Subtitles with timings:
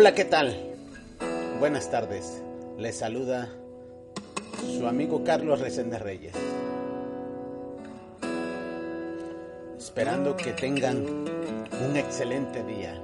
[0.00, 0.56] Hola, ¿qué tal?
[1.58, 2.40] Buenas tardes.
[2.78, 3.48] Les saluda
[4.64, 6.34] su amigo Carlos Resende Reyes.
[9.76, 12.94] Esperando que tengan un excelente día.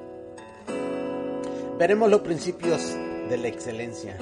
[1.81, 2.95] Veremos los principios
[3.29, 4.17] de la excelencia.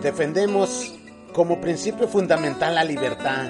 [0.00, 0.95] Defendemos
[1.36, 3.44] como principio fundamental la libertad,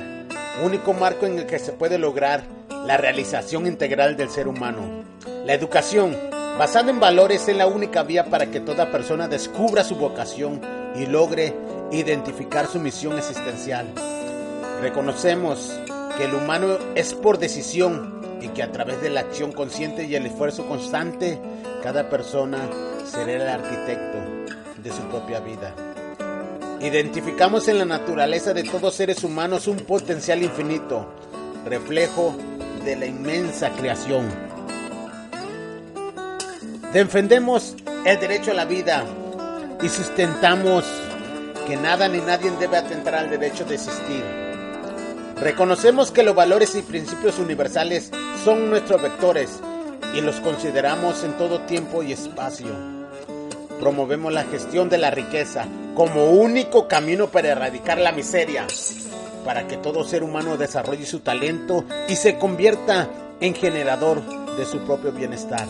[0.64, 2.42] único marco en el que se puede lograr
[2.84, 5.04] la realización integral del ser humano.
[5.44, 6.16] La educación,
[6.58, 10.60] basada en valores, es la única vía para que toda persona descubra su vocación
[10.96, 11.54] y logre
[11.92, 13.86] identificar su misión existencial.
[14.80, 15.72] Reconocemos
[16.18, 20.16] que el humano es por decisión y que a través de la acción consciente y
[20.16, 21.40] el esfuerzo constante,
[21.84, 22.68] cada persona
[23.04, 24.18] será el arquitecto
[24.82, 25.72] de su propia vida.
[26.80, 31.06] Identificamos en la naturaleza de todos seres humanos un potencial infinito,
[31.64, 32.36] reflejo
[32.84, 34.26] de la inmensa creación.
[36.92, 39.04] Defendemos el derecho a la vida
[39.82, 40.84] y sustentamos
[41.66, 44.22] que nada ni nadie debe atentar al derecho de existir.
[45.40, 48.10] Reconocemos que los valores y principios universales
[48.44, 49.60] son nuestros vectores
[50.14, 52.95] y los consideramos en todo tiempo y espacio.
[53.80, 58.66] Promovemos la gestión de la riqueza como único camino para erradicar la miseria,
[59.44, 63.08] para que todo ser humano desarrolle su talento y se convierta
[63.40, 64.22] en generador
[64.56, 65.66] de su propio bienestar.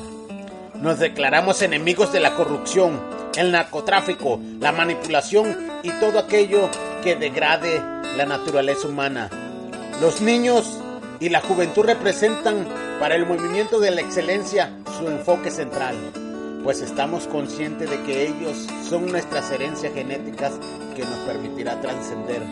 [0.81, 3.01] Nos declaramos enemigos de la corrupción,
[3.37, 6.69] el narcotráfico, la manipulación y todo aquello
[7.03, 7.81] que degrade
[8.17, 9.31] la naturaleza humana.
[10.01, 10.79] Los niños
[11.21, 12.67] y la juventud representan
[13.01, 15.95] para el movimiento de la excelencia su enfoque central,
[16.67, 20.53] pues estamos conscientes de que ellos son nuestras herencias genéticas
[20.97, 22.43] que nos permitirá trascender.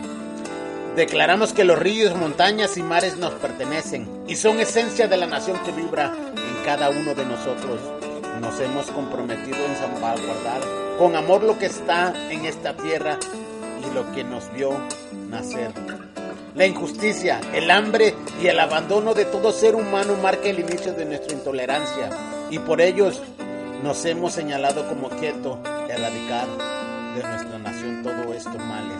[0.95, 5.59] Declaramos que los ríos, montañas y mares nos pertenecen y son esencia de la nación
[5.65, 7.81] que vibra en cada uno de nosotros.
[8.39, 10.61] Nos hemos comprometido en salvaguardar
[10.97, 13.19] con amor lo que está en esta tierra
[13.85, 14.77] y lo que nos vio
[15.29, 15.73] nacer.
[16.55, 21.03] La injusticia, el hambre y el abandono de todo ser humano marca el inicio de
[21.03, 22.09] nuestra intolerancia
[22.49, 23.21] y por ellos
[23.85, 26.47] nos hemos señalado como quieto erradicar
[27.15, 28.97] de nuestra nación todos estos males.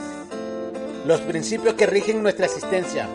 [1.07, 3.09] Los principios que rigen nuestra existencia,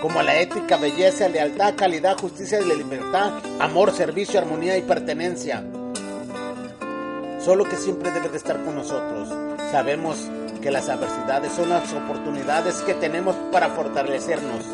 [0.00, 5.64] como la ética, belleza, lealtad, calidad, justicia y la libertad, amor, servicio, armonía y pertenencia.
[7.44, 9.28] Solo que siempre debe de estar con nosotros.
[9.72, 10.30] Sabemos
[10.62, 14.64] que las adversidades son las oportunidades que tenemos para fortalecernos.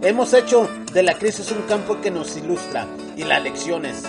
[0.00, 4.04] Hemos hecho de la crisis un campo que nos ilustra y las lecciones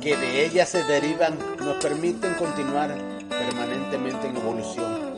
[0.00, 2.94] que de ellas se derivan nos permiten continuar
[3.28, 5.16] permanentemente en evolución.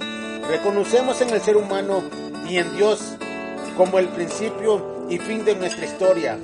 [0.49, 2.03] Reconocemos en el ser humano
[2.49, 3.17] y en Dios
[3.77, 6.39] como el principio y fin de nuestra historia.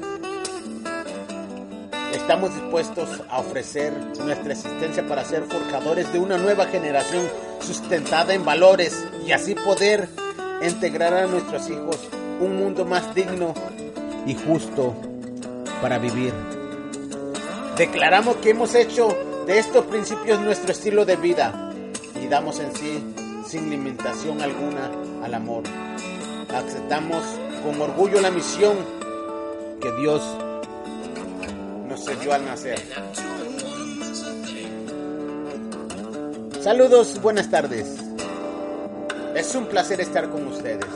[2.12, 3.92] Estamos dispuestos a ofrecer
[4.24, 7.24] nuestra existencia para ser forjadores de una nueva generación
[7.60, 10.08] sustentada en valores y así poder
[10.62, 11.98] integrar a nuestros hijos
[12.40, 13.54] un mundo más digno
[14.26, 14.94] y justo
[15.80, 16.55] para vivir.
[17.76, 19.08] Declaramos que hemos hecho
[19.46, 21.74] de estos principios nuestro estilo de vida
[22.18, 23.04] y damos en sí,
[23.46, 24.90] sin limitación alguna,
[25.22, 25.62] al amor.
[26.54, 27.22] Aceptamos
[27.62, 28.78] con orgullo la misión
[29.78, 30.22] que Dios
[31.86, 32.80] nos selló al nacer.
[36.62, 37.94] Saludos, buenas tardes.
[39.34, 40.86] Es un placer estar con ustedes.